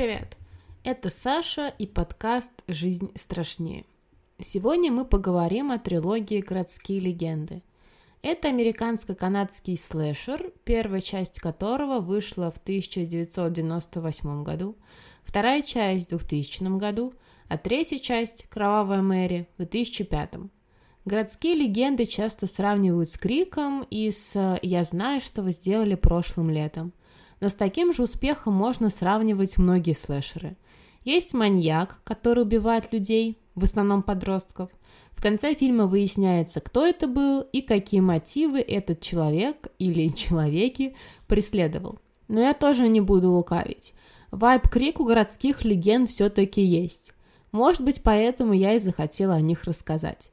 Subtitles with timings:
[0.00, 0.38] привет!
[0.82, 3.84] Это Саша и подкаст «Жизнь страшнее».
[4.38, 7.62] Сегодня мы поговорим о трилогии «Городские легенды».
[8.22, 14.74] Это американско-канадский слэшер, первая часть которого вышла в 1998 году,
[15.22, 17.12] вторая часть в 2000 году,
[17.48, 20.36] а третья часть «Кровавая Мэри» в 2005.
[21.04, 26.94] Городские легенды часто сравнивают с Криком и с «Я знаю, что вы сделали прошлым летом»,
[27.40, 30.56] но с таким же успехом можно сравнивать многие слэшеры–
[31.04, 34.70] есть маньяк, который убивает людей, в основном подростков.
[35.12, 40.94] В конце фильма выясняется, кто это был и какие мотивы этот человек или человеки
[41.26, 41.98] преследовал.
[42.28, 43.94] Но я тоже не буду лукавить.
[44.30, 47.14] Вайб крик у городских легенд все-таки есть.
[47.50, 50.30] Может быть, поэтому я и захотела о них рассказать.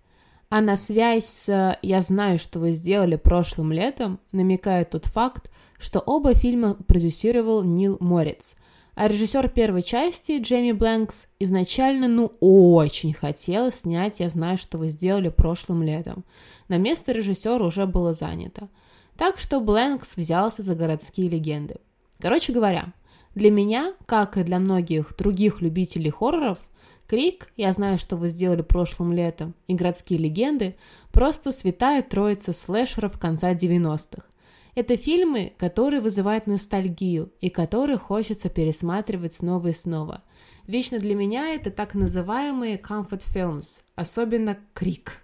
[0.50, 6.00] А на связь с «Я знаю, что вы сделали прошлым летом» намекает тот факт, что
[6.00, 8.56] оба фильма продюсировал Нил Морец–
[8.98, 14.88] а режиссер первой части, Джейми Блэнкс, изначально, ну, очень хотел снять «Я знаю, что вы
[14.88, 16.26] сделали прошлым летом».
[16.68, 18.70] На место режиссера уже было занято.
[19.16, 21.76] Так что Блэнкс взялся за городские легенды.
[22.20, 22.92] Короче говоря,
[23.36, 26.58] для меня, как и для многих других любителей хорроров,
[27.08, 30.76] Крик, я знаю, что вы сделали прошлым летом, и городские легенды–
[31.18, 34.24] просто святая троица слэшеров конца 90-х.
[34.76, 40.22] Это фильмы, которые вызывают ностальгию и которые хочется пересматривать снова и снова.
[40.68, 45.24] Лично для меня это так называемые comfort films, особенно «Крик».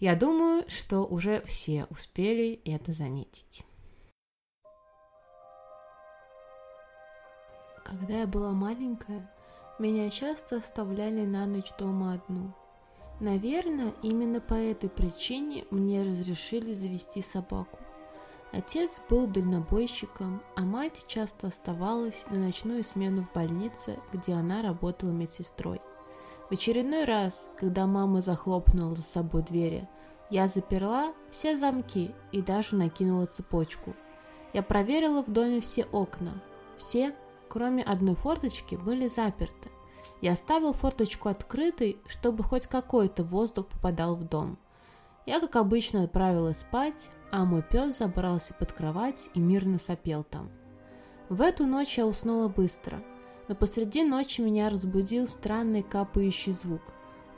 [0.00, 3.64] Я думаю, что уже все успели это заметить.
[7.84, 9.30] Когда я была маленькая,
[9.78, 12.52] меня часто оставляли на ночь дома одну.
[13.20, 17.78] Наверное, именно по этой причине мне разрешили завести собаку.
[18.52, 25.10] Отец был дальнобойщиком, а мать часто оставалась на ночную смену в больнице, где она работала
[25.10, 25.80] медсестрой.
[26.50, 29.88] В очередной раз, когда мама захлопнула за собой двери,
[30.30, 33.94] я заперла все замки и даже накинула цепочку.
[34.52, 36.40] Я проверила в доме все окна.
[36.76, 37.14] Все,
[37.54, 39.70] кроме одной форточки, были заперты.
[40.20, 44.58] Я оставил форточку открытой, чтобы хоть какой-то воздух попадал в дом.
[45.24, 50.50] Я, как обычно, отправилась спать, а мой пес забрался под кровать и мирно сопел там.
[51.28, 53.00] В эту ночь я уснула быстро,
[53.46, 56.82] но посреди ночи меня разбудил странный капающий звук.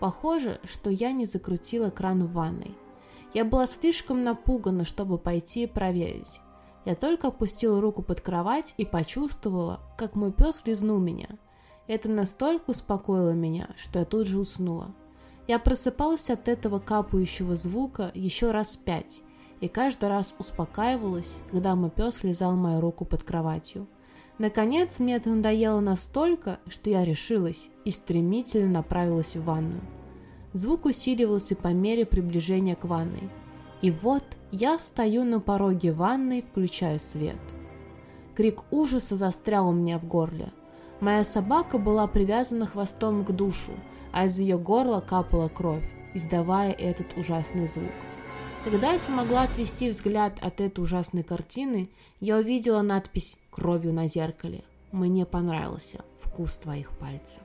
[0.00, 2.74] Похоже, что я не закрутила кран в ванной.
[3.34, 6.40] Я была слишком напугана, чтобы пойти и проверить.
[6.86, 11.28] Я только опустила руку под кровать и почувствовала, как мой пес лизнул меня.
[11.88, 14.94] Это настолько успокоило меня, что я тут же уснула.
[15.48, 19.20] Я просыпалась от этого капающего звука еще раз пять,
[19.60, 23.88] и каждый раз успокаивалась, когда мой пес лизал мою руку под кроватью.
[24.38, 29.82] Наконец, мне это надоело настолько, что я решилась и стремительно направилась в ванную.
[30.52, 33.28] Звук усиливался по мере приближения к ванной.
[33.82, 37.36] И вот я стою на пороге ванной, включаю свет.
[38.34, 40.52] Крик ужаса застрял у меня в горле.
[41.00, 43.72] Моя собака была привязана хвостом к душу,
[44.12, 47.92] а из ее горла капала кровь, издавая этот ужасный звук.
[48.64, 51.88] Когда я смогла отвести взгляд от этой ужасной картины,
[52.20, 54.64] я увидела надпись «Кровью на зеркале».
[54.90, 57.42] Мне понравился вкус твоих пальцев.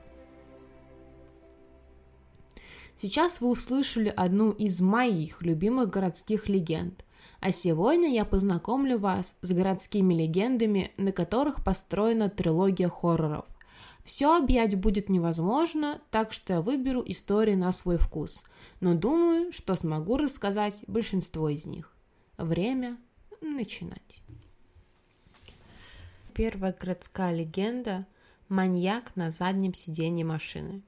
[2.98, 7.04] Сейчас вы услышали одну из моих любимых городских легенд,
[7.40, 13.46] а сегодня я познакомлю вас с городскими легендами, на которых построена трилогия хорроров–
[14.04, 18.44] все объять будет невозможно, так что я выберу истории на свой вкус,
[18.80, 21.94] но думаю, что смогу рассказать большинство из них.
[22.36, 22.98] Время
[23.40, 24.22] начинать.
[26.34, 28.06] Первая городская легенда–
[28.48, 30.82] маньяк на заднем сиденье машины.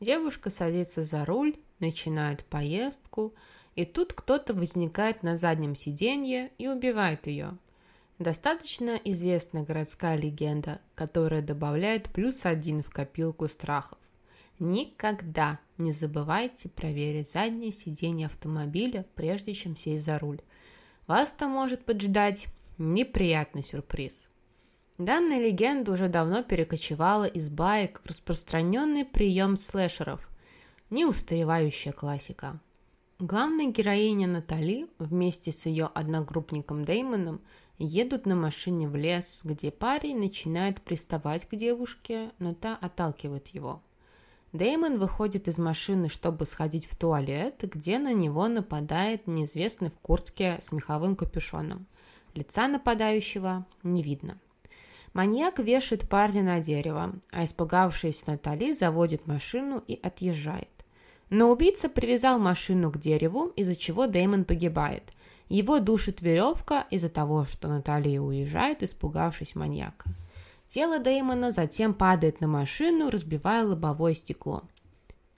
[0.00, 3.34] Девушка садится за руль, начинает поездку,
[3.76, 7.56] и тут кто-то возникает на заднем сиденье и убивает ее–
[8.20, 13.98] Достаточно известная городская легенда, которая добавляет плюс один в копилку страхов.
[14.58, 20.42] Никогда не забывайте проверить заднее сиденье автомобиля, прежде чем сесть за руль.
[21.06, 24.28] Вас там может поджидать неприятный сюрприз.
[25.00, 30.28] Данная легенда уже давно перекочевала из баек в распространенный прием слэшеров.
[30.90, 32.60] Неустаревающая классика.
[33.18, 37.40] Главная героиня Натали вместе с ее одногруппником Деймоном
[37.78, 43.80] едут на машине в лес, где парень начинает приставать к девушке, но та отталкивает его.
[44.52, 50.58] Дэймон выходит из машины, чтобы сходить в туалет, где на него нападает неизвестный в куртке
[50.60, 51.86] с меховым капюшоном.
[52.34, 54.36] Лица нападающего не видно.
[55.12, 60.68] Маньяк вешает парня на дерево, а испугавшаяся Натали заводит машину и отъезжает.
[61.30, 65.02] Но убийца привязал машину к дереву, из-за чего Дэймон погибает.
[65.48, 70.10] Его душит веревка из-за того, что Наталья уезжает, испугавшись маньяка.
[70.68, 74.62] Тело Дэймона затем падает на машину, разбивая лобовое стекло.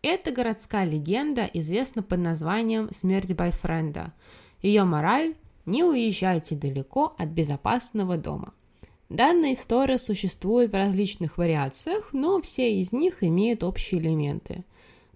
[0.03, 4.13] Эта городская легенда известна под названием «Смерть бойфренда».
[4.61, 5.35] Ее мораль–
[5.65, 8.53] не уезжайте далеко от безопасного дома.
[9.13, 14.65] Данная история существует в различных вариациях, но все из них имеют общие элементы.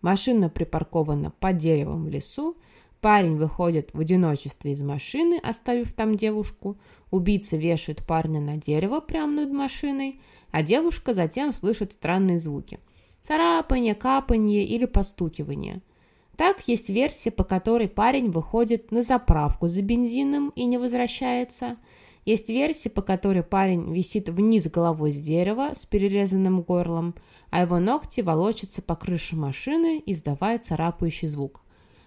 [0.02, 2.58] Машина припаркована под деревом в лесу,
[3.00, 6.76] парень выходит в одиночестве из машины, оставив там девушку,
[7.10, 10.20] убийца вешает парня на дерево прямо над машиной,
[10.50, 12.78] а девушка затем слышит странные звуки–
[13.22, 15.80] царапание, капанье или постукивание.
[16.36, 21.78] Так есть версия, по которой парень выходит на заправку за бензином и не возвращается–
[22.26, 27.14] есть версия, по которой парень висит вниз головой с дерева с перерезанным горлом,
[27.50, 31.62] а его ногти волочатся по крыше машины, издавая царапающий звук.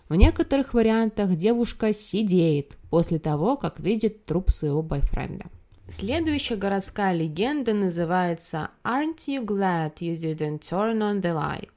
[0.10, 5.45] В некоторых вариантах девушка сидеет после того, как видит труп своего бойфренда.
[5.88, 11.72] Следующая городская легенда называется «Aren't you glad you didn't turn on the light?»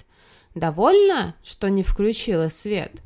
[0.56, 3.00] «Довольно, что не включила свет?»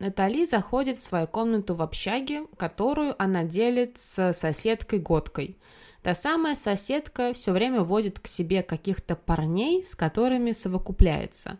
[0.00, 5.58] Натали заходит в свою комнату в общаге, которую она делит с соседкой Годкой.
[6.02, 11.58] Та самая соседка все время водит к себе каких-то парней, с которыми совокупляется.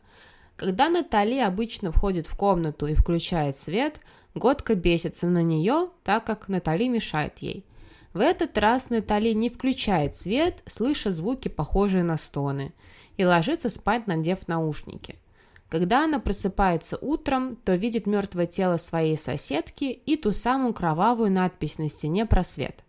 [0.56, 4.00] Когда Натали обычно входит в комнату и включает свет,
[4.34, 7.66] Годка бесится на нее, так как Натали мешает ей.
[8.14, 12.72] В этот раз Натали не включает свет, слыша звуки, похожие на стоны,
[13.19, 15.16] и ложится спать, надев наушники–
[15.70, 21.78] когда она просыпается утром, то видит мертвое тело своей соседки и ту самую кровавую надпись
[21.78, 22.84] на стене про свет.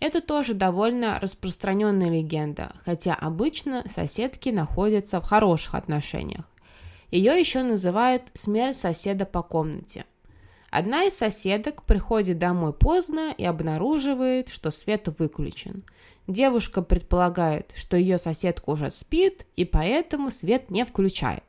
[0.00, 6.44] Это тоже довольно распространенная легенда, хотя обычно соседки находятся в хороших отношениях.
[7.12, 10.04] Ее еще называют «смерть соседа по комнате».
[10.70, 15.84] Одна из соседок приходит домой поздно и обнаруживает, что свет выключен.
[16.26, 21.44] Девушка предполагает, что ее соседка уже спит, и поэтому свет не включает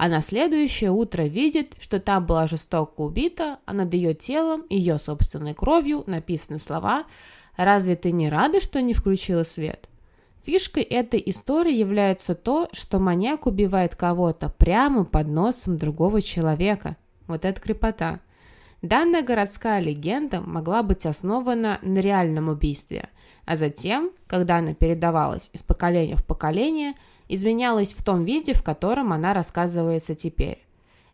[0.00, 4.98] а на следующее утро видит, что та была жестоко убита, а над ее телом, ее
[4.98, 7.04] собственной кровью написаны слова
[7.54, 9.90] «Разве ты не рада, что не включила свет?»
[10.42, 16.96] Фишкой этой истории является то, что маньяк убивает кого-то прямо под носом другого человека.
[17.26, 18.20] Вот это крепота.
[18.80, 23.10] Данная городская легенда могла быть основана на реальном убийстве,
[23.44, 26.94] а затем, когда она передавалась из поколения в поколение–
[27.34, 30.64] изменялась в том виде, в котором она рассказывается теперь.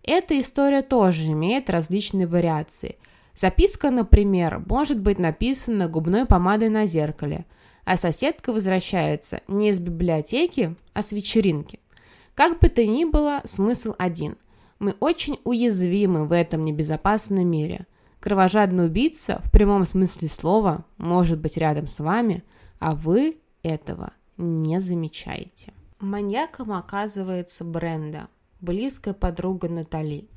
[0.02, 2.96] Эта история тоже имеет различные вариации.
[3.34, 7.44] Записка, например, может быть написана губной помадой на зеркале,
[7.84, 11.80] а соседка возвращается не из библиотеки, а с вечеринки.
[12.34, 14.36] Как бы то ни было, смысл один.
[14.78, 17.86] Мы очень уязвимы в этом небезопасном мире.
[18.20, 22.42] Кровожадный убийца, в прямом смысле слова, может быть рядом с вами,
[22.78, 25.72] а вы этого не замечаете.
[26.00, 28.28] Маньяком оказывается Бренда,
[28.60, 30.28] близкая подруга Натали.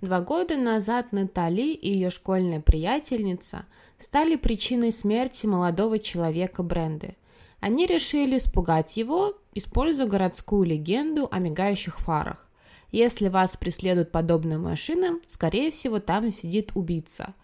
[0.00, 3.66] Два года назад Натали и ее школьная приятельница
[3.98, 7.16] стали причиной смерти молодого человека Бренды.
[7.58, 12.46] Они решили испугать его, используя городскую легенду о мигающих фарах.
[12.92, 17.34] Если вас преследует подобная машина, скорее всего, там сидит убийца.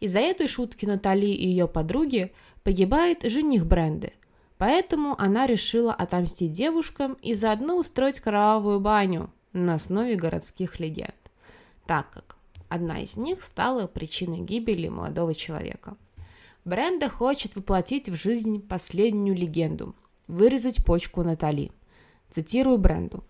[0.00, 2.32] Из-за этой шутки Натали и ее подруги
[2.64, 4.12] погибает жених Бренды–
[4.62, 11.16] Поэтому она решила отомстить девушкам и заодно устроить кровавую баню на основе городских легенд,
[11.84, 12.36] так как
[12.68, 15.96] одна из них стала причиной гибели молодого человека.
[16.64, 19.96] Бренда хочет воплотить в жизнь последнюю легенду–
[20.28, 21.72] вырезать почку Натали.
[22.30, 23.24] Цитирую Бренду.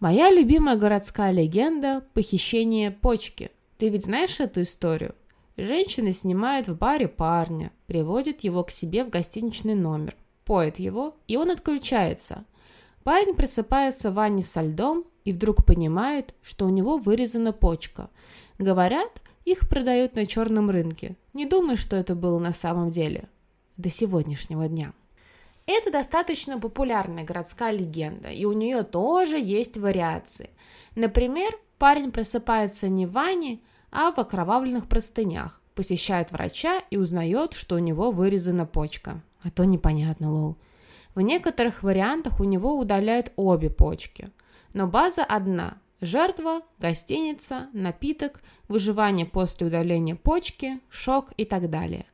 [0.00, 3.50] «Моя любимая городская легенда– похищение почки.
[3.76, 5.14] Ты ведь знаешь эту историю?
[5.58, 10.16] Женщина снимает в баре парня, приводит его к себе в гостиничный номер–
[10.48, 12.44] поет его, и он отключается.
[13.04, 18.08] Парень просыпается в ванне со льдом и вдруг понимает, что у него вырезана почка.
[18.58, 21.16] Говорят, их продают на черном рынке.
[21.34, 23.28] Не думай, что это было на самом деле.
[23.76, 24.94] До сегодняшнего дня.
[25.66, 30.48] Это достаточно популярная городская легенда, и у нее тоже есть вариации.
[30.94, 33.60] Например, парень просыпается не в ванне,
[33.92, 39.22] а в окровавленных простынях, посещает врача и узнает, что у него вырезана почка.
[39.42, 40.56] А то непонятно, лол.
[41.14, 44.30] В некоторых вариантах у него удаляют обе почки.
[44.74, 45.78] Но база одна.
[46.00, 52.06] Жертва, гостиница, напиток, выживание после удаления почки, шок и так далее.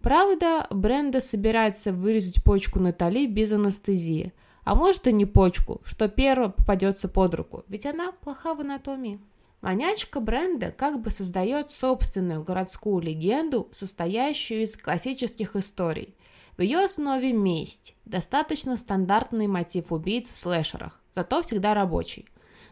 [0.00, 4.32] Правда, Бренда собирается вырезать почку Натали без анестезии.
[4.64, 9.20] А может и не почку, что первое попадется под руку, ведь она плоха в анатомии.
[9.62, 16.14] Манячка Бренда как бы создает собственную городскую легенду, состоящую из классических историй.
[16.60, 22.28] В ее основе месть, достаточно стандартный мотив убийц в слэшерах, зато всегда рабочий.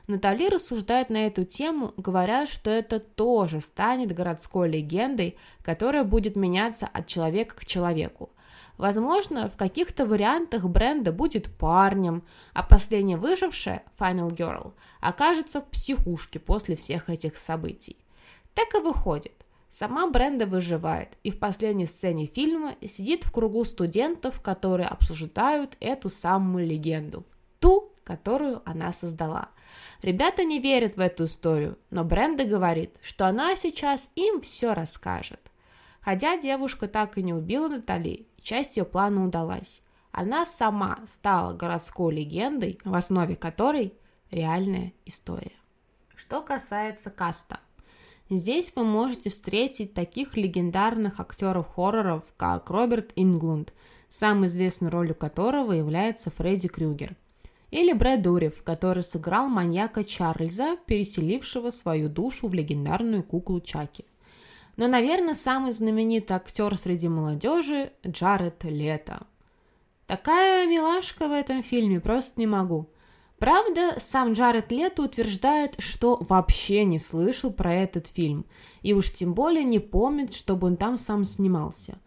[0.07, 6.87] Натали рассуждает на эту тему, говоря, что это тоже станет городской легендой, которая будет меняться
[6.87, 8.28] от человека к человеку.
[8.76, 16.38] Возможно, в каких-то вариантах бренда будет парнем, а последняя выжившая, Final Girl, окажется в психушке
[16.38, 17.97] после всех этих событий.
[18.52, 19.38] Так и выходит.
[19.69, 26.09] Сама Бренда выживает и в последней сцене фильма сидит в кругу студентов, которые обсуждают эту
[26.09, 27.27] самую легенду.
[27.61, 29.51] Ту, которую она создала.
[30.01, 35.41] Ребята не верят в эту историю, но Бренда говорит, что она сейчас им все расскажет.
[36.01, 39.83] Хотя девушка так и не убила Натали, часть ее плана удалась.
[40.13, 43.93] Она сама стала городской легендой, в основе которой
[44.31, 45.53] реальная история.
[46.17, 47.61] Что касается каста.
[48.31, 53.73] Здесь вы можете встретить таких легендарных актеров хорроров, как Роберт Инглунд,
[54.09, 57.17] самой известной ролью которого является Фредди Крюгер,
[57.71, 64.05] или Брэд Дурев, который сыграл маньяка Чарльза, переселившего свою душу в легендарную куклу Чаки.
[64.77, 69.27] Но, наверное, самый знаменитый актер среди молодежи– Джаред Лето.
[70.07, 72.91] Такая милашка в этом фильме, просто не могу–
[73.38, 78.45] Правда, сам Джаред Лето утверждает, что вообще не слышал про этот фильм,
[78.83, 81.99] и уж тем более не помнит, чтобы он там сам снимался.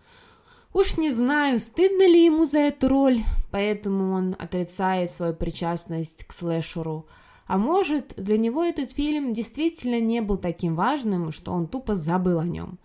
[0.74, 3.20] Уж не знаю, стыдно ли ему за эту роль,
[3.50, 7.08] поэтому он отрицает свою причастность к слэшеру.
[7.48, 12.40] А может, для него этот фильм действительно не был таким важным, что он тупо забыл
[12.40, 12.78] о нем.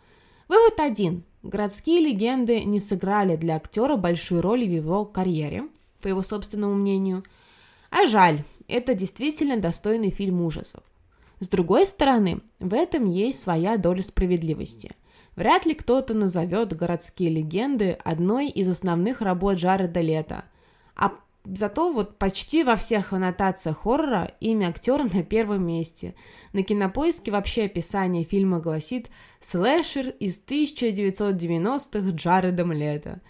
[0.49, 1.25] Вывод один.
[1.43, 5.69] Городские легенды не сыграли для актера большую роль в его карьере,
[6.01, 7.25] по его собственному мнению–
[7.99, 10.83] а жаль, это действительно достойный фильм ужасов.
[11.41, 14.91] С другой стороны, в этом есть своя доля справедливости.
[15.35, 20.45] Вряд ли кто-то назовет городские легенды одной из основных работ Джареда Лето.
[20.95, 21.13] А
[21.47, 26.15] зато вот почти во всех аннотациях хоррора имя актера на первом месте.
[26.53, 29.09] На кинопоиске вообще описание фильма гласит
[29.41, 33.23] «Слэшер из 1990-х Джаредом Лето».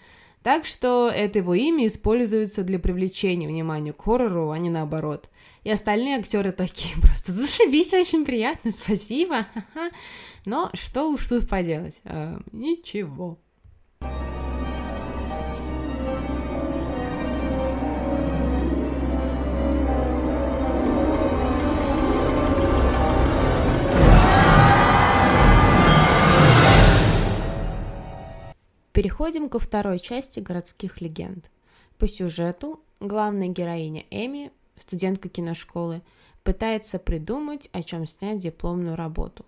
[0.43, 5.29] Так что это его имя используется для привлечения внимания к хоррору, а не наоборот.
[5.63, 9.45] И остальные актеры такие просто зашибись, очень приятно, спасибо.
[10.45, 12.01] Но что уж тут поделать?
[12.05, 13.37] А, ничего.
[28.97, 31.51] Переходим ко второй части городских легенд.
[31.99, 36.01] По сюжету главная героиня Эми, студентка киношколы,
[36.41, 39.45] пытается придумать, о чем снять дипломную работу.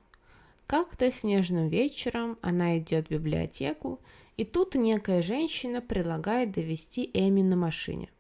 [0.68, 4.00] Как-то снежным вечером она идет в библиотеку,
[4.38, 8.12] и тут некая женщина предлагает довести Эми на машине.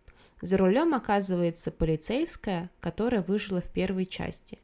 [0.41, 4.57] За рулем оказывается полицейская, которая выжила в первой части.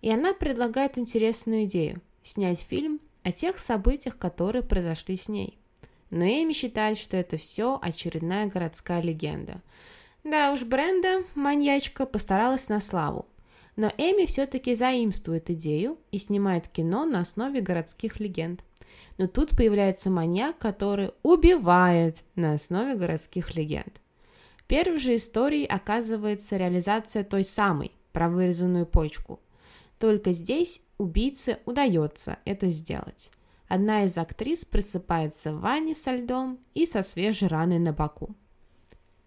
[0.00, 5.58] И она предлагает интересную идею– снять фильм о тех событиях, которые произошли с ней–
[6.10, 9.62] но Эми считает, что это все очередная городская легенда.
[10.24, 13.26] Да уж, Бренда, маньячка, постаралась на славу.
[13.76, 18.64] Но Эми все-таки заимствует идею и снимает кино на основе городских легенд.
[19.18, 24.00] Но тут появляется маньяк, который убивает на основе городских легенд.
[24.66, 29.40] Первой же историей оказывается реализация той самой, про вырезанную почку.
[29.98, 33.30] Только здесь убийце удается это сделать.
[33.68, 38.34] Одна из актрис просыпается в ванне со льдом и со свежей раной на боку.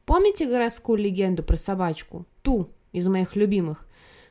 [0.06, 2.26] Помните городскую легенду про собачку?
[2.42, 3.88] Ту, из моих любимых.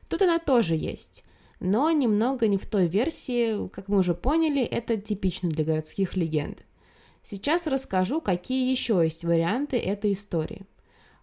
[0.09, 1.25] Тут она тоже есть.
[1.61, 6.65] Но немного не в той версии, как мы уже поняли, это типично для городских легенд.
[7.23, 10.63] Сейчас расскажу, какие еще есть варианты этой истории.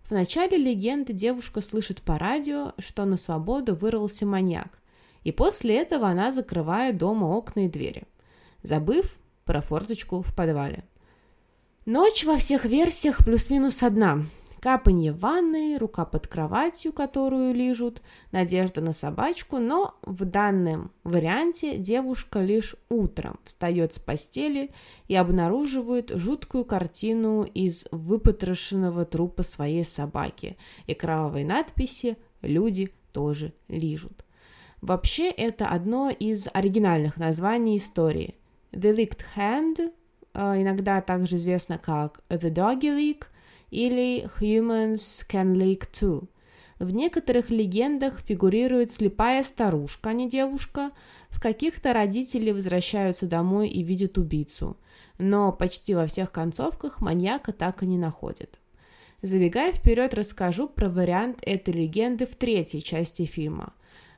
[0.03, 4.79] В начале легенды девушка слышит по радио, что на свободу вырвался маньяк,
[5.25, 8.03] и после этого она закрывает дома окна и двери–
[8.67, 10.83] забыв про форточку в подвале.
[11.85, 14.25] Ночь во всех версиях плюс-минус одна.
[14.59, 21.77] Капанье в ванной, рука под кроватью, которую лижут, надежда на собачку, но в данном варианте
[21.77, 24.71] девушка лишь утром встает с постели
[25.07, 30.57] и обнаруживает жуткую картину из выпотрошенного трупа своей собаки
[30.87, 34.25] и кровавой надписи «Люди тоже лижут».
[34.81, 38.35] Вообще это одно из оригинальных названий истории–
[38.77, 39.91] The Licked Hand
[40.35, 43.25] иногда также известна как The Doggy League
[43.71, 46.27] или Humans Can Leak Too.
[46.77, 50.91] В некоторых легендах фигурирует слепая старушка, а не девушка.
[51.29, 54.77] В каких-то родители возвращаются домой и видят убийцу.
[55.17, 58.59] Но почти во всех концовках маньяка так и не находят.
[59.23, 63.73] Забегая вперед, расскажу про вариант этой легенды в третьей части фильма.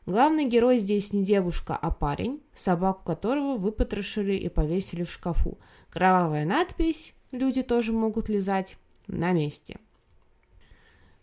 [0.10, 5.60] Главный герой здесь не девушка, а парень, собаку которого выпотрошили и повесили в шкафу.
[5.92, 9.78] Кровавая надпись «Люди тоже могут лизать» на месте.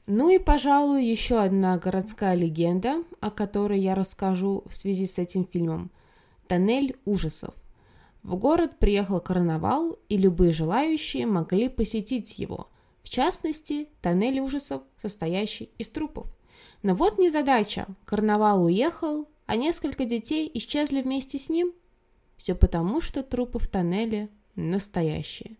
[0.06, 5.44] Ну и, пожалуй, еще одна городская легенда, о которой я расскажу в связи с этим
[5.44, 5.90] фильмом.
[6.46, 7.56] Тоннель ужасов.
[8.22, 12.68] В город приехал карнавал, и любые желающие могли посетить его–
[13.06, 16.35] в частности, тоннель ужасов, состоящий из трупов.
[16.82, 17.86] Но вот незадача.
[18.04, 21.72] Карнавал уехал, а несколько детей исчезли вместе с ним.
[22.36, 25.56] Все потому, что трупы в тоннеле настоящие.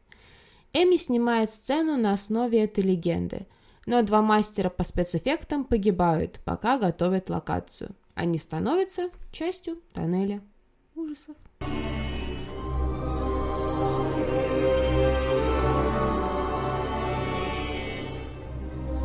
[0.73, 3.46] Эми снимает сцену на основе этой легенды,
[3.87, 7.94] но два мастера по спецэффектам погибают, пока готовят локацию.
[8.14, 10.42] Они становятся частью тоннеля
[10.94, 11.37] ужасов.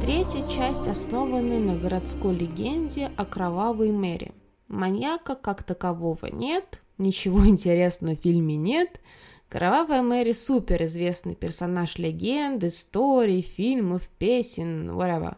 [0.02, 4.32] Третья часть основана на городской легенде о кровавой Мэри.
[4.68, 9.00] Маньяка как такового нет, ничего интересного в фильме нет.
[9.48, 15.36] Кровавая Мэри супер известный персонаж легенд, историй, фильмов, песен, whatever.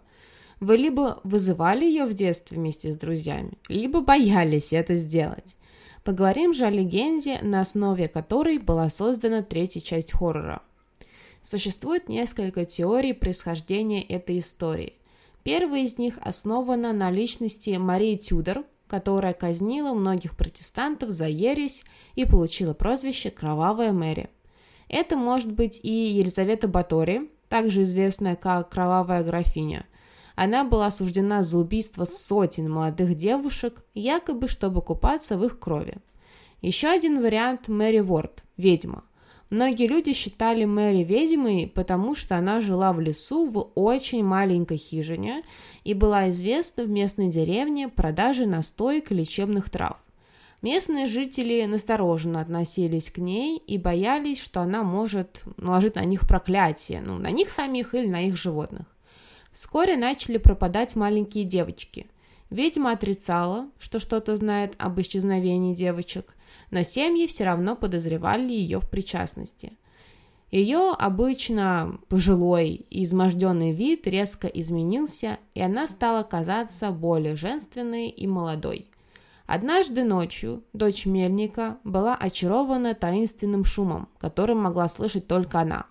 [0.61, 5.57] Вы либо вызывали ее в детстве вместе с друзьями, либо боялись это сделать.
[6.05, 10.61] Поговорим же о легенде, на основе которой была создана третья часть хоррора–
[11.43, 14.93] Существует несколько теорий происхождения этой истории.
[15.43, 21.83] Первая из них основана на личности Марии Тюдор, которая казнила многих протестантов за ересь
[22.15, 24.29] и получила прозвище «Кровавая Мэри».
[24.87, 29.85] Это может быть и Елизавета Батори, также известная как «Кровавая графиня».
[30.35, 35.97] Она была осуждена за убийство сотен молодых девушек, якобы чтобы купаться в их крови.
[36.61, 39.03] Еще один вариант– Мэри Ворд, ведьма–
[39.53, 45.43] Многие люди считали Мэри ведьмой, потому что она жила в лесу в очень маленькой хижине
[45.83, 49.97] и была известна в местной деревне продажей настоек лечебных трав.
[50.63, 57.01] Местные жители настороженно относились к ней и боялись, что она может наложить на них проклятие,
[57.01, 58.87] ну, на них самих или на их животных.
[59.51, 62.07] Вскоре начали пропадать маленькие девочки.
[62.53, 66.35] Ведьма отрицала, что что-то знает об исчезновении девочек–
[66.73, 69.77] но семьи все равно подозревали ее в причастности.
[70.49, 78.25] Ее обычно пожилой и изможденный вид резко изменился, и она стала казаться более женственной и
[78.25, 78.89] молодой.
[79.45, 85.85] Однажды ночью дочь Мельника была очарована таинственным шумом, который могла слышать только она.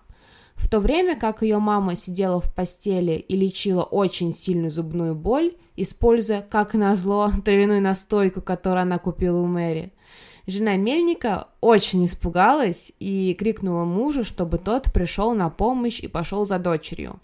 [0.55, 5.53] В то время как ее мама сидела в постели и лечила очень сильную зубную боль,
[5.75, 9.91] используя, как назло, травяную настойку, которую она купила у Мэри–
[10.45, 16.59] Жена Мельника очень испугалась и крикнула мужу, чтобы тот пришел на помощь и пошел за
[16.59, 17.21] дочерью.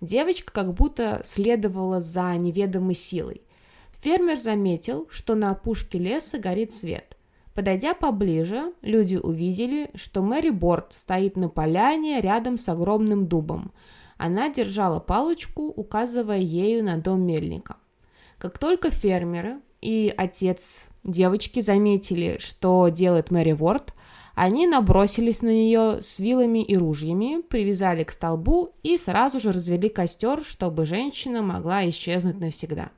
[0.00, 3.42] Девочка как будто следовала за неведомой силой.
[4.02, 7.15] Фермер заметил, что на опушке леса горит свет.
[7.56, 13.72] Подойдя поближе, люди увидели, что Мэри Борт стоит на поляне рядом с огромным дубом.
[14.18, 17.76] Она держала палочку, указывая ею на дом мельника.
[18.36, 23.94] Как только фермеры и отец девочки заметили, что делает Мэри Ворд,
[24.34, 29.88] они набросились на нее с вилами и ружьями, привязали к столбу и сразу же развели
[29.88, 32.90] костер, чтобы женщина могла исчезнуть навсегда.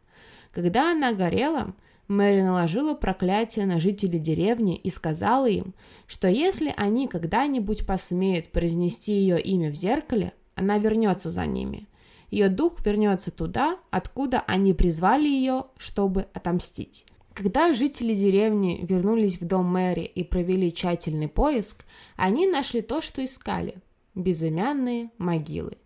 [0.51, 1.75] Когда она горела,
[2.09, 5.75] Мэри наложила проклятие на жителей деревни и сказала им,
[6.07, 11.87] что если они когда-нибудь посмеют произнести ее имя в зеркале, она вернется за ними.
[12.31, 17.05] Ее дух вернется туда, откуда они призвали ее, чтобы отомстить.
[17.35, 21.85] Когда жители деревни вернулись в дом Мэри и провели тщательный поиск,
[22.17, 23.77] они нашли то, что искали–
[24.15, 25.79] безымянные могилы.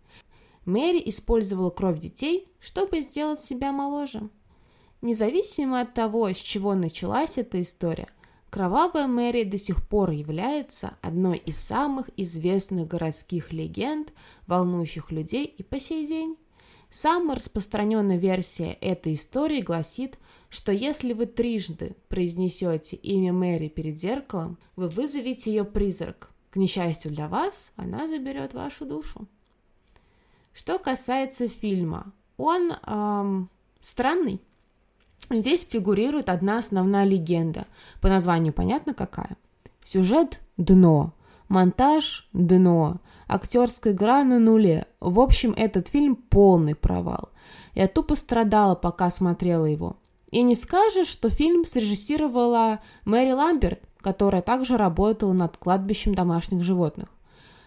[0.65, 4.29] Мэри использовала кровь детей, чтобы сделать себя моложе.
[5.03, 8.07] Независимо от того, с чего началась эта история,
[8.49, 14.13] Кровавая Мэри до сих пор является одной из самых известных городских легенд,
[14.47, 16.37] волнующих людей и по сей день.
[16.89, 24.57] Самая распространенная версия этой истории гласит, что если вы трижды произнесете имя Мэри перед зеркалом,
[24.77, 26.31] вы вызовете ее призрак.
[26.49, 29.27] К несчастью для вас, она заберет вашу душу.
[30.53, 33.49] Что касается фильма, он эм,
[33.81, 34.39] странный.
[35.29, 37.65] Здесь фигурирует одна основная легенда.
[38.01, 39.37] По названию понятно какая.
[39.81, 41.13] Сюжет– дно.
[41.47, 42.97] Монтаж– дно.
[43.27, 44.85] Актерская игра на нуле.
[44.99, 47.29] В общем, этот фильм полный провал.
[47.73, 49.97] Я тупо страдала, пока смотрела его.
[50.31, 57.09] И не скажешь, что фильм срежиссировала Мэри Ламберт, которая также работала над кладбищем домашних животных.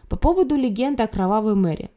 [0.09, 1.90] По поводу легенды о кровавой Мэри.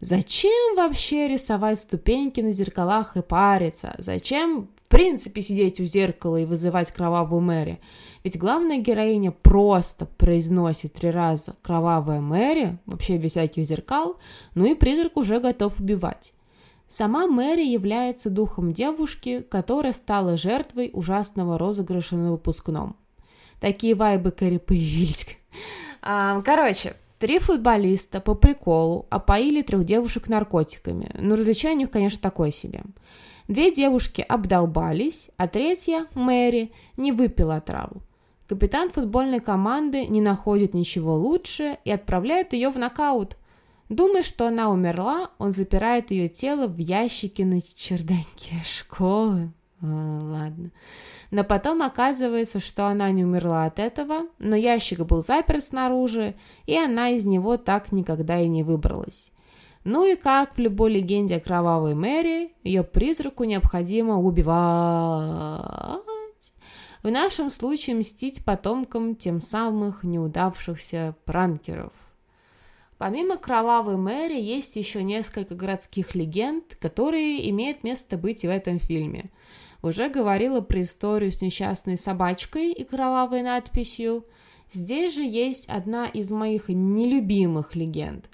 [0.00, 3.94] Зачем вообще рисовать ступеньки на зеркалах и париться?
[3.98, 7.80] Зачем принципе сидеть у зеркала и вызывать кровавую Мэри?
[8.22, 14.18] Ведь главная героиня просто произносит три раза «кровавая Мэри», вообще без всяких зеркал,
[14.54, 16.32] ну и призрак уже готов убивать.
[16.88, 22.96] Сама Мэри является духом девушки, которая стала жертвой ужасного розыгрыша на выпускном.
[23.60, 25.26] Такие вайбы Кэрри появились.
[26.00, 31.10] Короче, Три футболиста по приколу опоили трех девушек наркотиками.
[31.18, 32.82] Но развлечение у них, конечно, такое себе.
[33.48, 38.00] Две девушки обдолбались, а третья, Мэри, не выпила траву.
[38.48, 43.36] Капитан футбольной команды не находит ничего лучше и отправляет ее в нокаут.
[43.88, 49.52] Думая, что она умерла, он запирает ее тело в ящике на чердаке школы.
[49.82, 50.70] А, ладно.
[51.30, 56.34] Но потом оказывается, что она не умерла от этого, но ящик был заперт снаружи,
[56.66, 59.32] и она из него так никогда и не выбралась.
[59.84, 66.02] Ну и как в любой легенде о кровавой Мэри, ее призраку необходимо убивать.
[67.02, 71.92] В нашем случае мстить потомкам тем самых неудавшихся пранкеров.
[72.96, 78.78] Помимо кровавой Мэри есть еще несколько городских легенд, которые имеют место быть и в этом
[78.78, 79.30] фильме–
[79.84, 84.24] уже говорила про историю с несчастной собачкой и кровавой надписью.
[84.70, 88.30] Здесь же есть одна из моих нелюбимых легенд.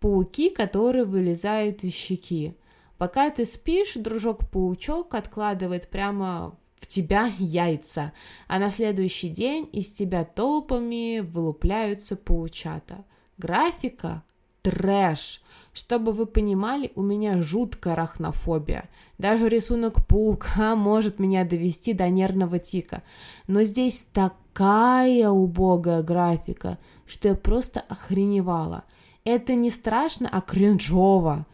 [0.00, 2.56] Пауки, которые вылезают из щеки.
[2.98, 8.12] Пока ты спишь, дружок-паучок откладывает прямо в тебя яйца,
[8.46, 13.04] а на следующий день из тебя толпами вылупляются паучата.
[13.36, 14.22] Графика–
[14.62, 15.42] трэш.
[15.72, 18.88] Чтобы вы понимали, у меня жуткая арахнофобия.
[19.18, 23.02] Даже рисунок паука может меня довести до нервного тика.
[23.46, 28.84] Но здесь такая убогая графика, что я просто охреневала.
[29.30, 31.46] Это не страшно, а кринжово.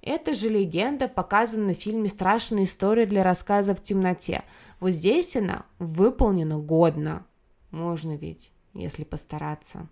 [0.00, 4.44] Эта же легенда показана в фильме «Страшная история для рассказа в темноте».
[4.80, 7.26] Вот здесь она выполнена годно.
[7.70, 9.90] Можно ведь, если постараться.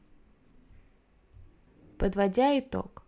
[1.99, 3.03] Подводя итог,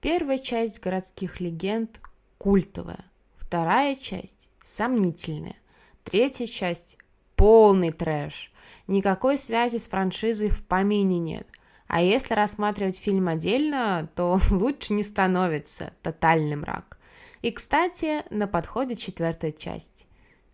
[0.00, 2.00] Первая часть городских легенд
[2.38, 3.04] культовая,
[3.36, 5.56] вторая часть сомнительная,
[6.02, 6.98] третья часть
[7.34, 8.52] полный трэш.
[8.88, 11.48] Никакой связи с франшизой в помине нет.
[11.88, 16.98] А если рассматривать фильм отдельно, то лучше не становится тотальный мрак.
[17.42, 20.06] И, кстати, на подходе четвертая часть.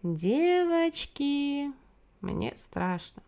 [0.02, 1.72] Девочки,
[2.20, 3.22] мне страшно.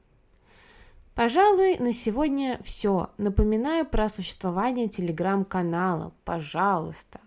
[1.15, 3.11] Пожалуй, на сегодня все.
[3.17, 6.13] Напоминаю про существование телеграм-канала.
[6.25, 7.21] Пожалуйста,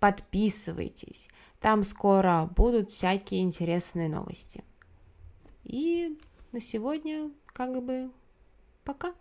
[0.00, 1.28] подписывайтесь.
[1.60, 4.64] Там скоро будут всякие интересные новости.
[5.64, 6.18] И
[6.52, 8.10] на сегодня как бы
[8.84, 9.12] пока.